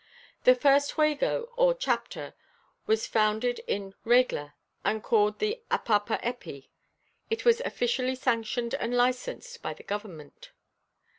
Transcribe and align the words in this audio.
The 0.45 0.55
first 0.55 0.95
Juego 0.95 1.49
or 1.57 1.75
chapter 1.75 2.33
was 2.87 3.05
founded 3.05 3.59
in 3.67 3.93
Regla 4.03 4.55
and 4.83 5.03
called 5.03 5.37
the 5.37 5.61
Apapa 5.69 6.19
Epi; 6.23 6.71
it 7.29 7.45
was 7.45 7.61
officially 7.61 8.15
sanctioned 8.15 8.73
and 8.73 8.97
licensed 8.97 9.61
by 9.61 9.75
the 9.75 9.83
government. 9.83 10.53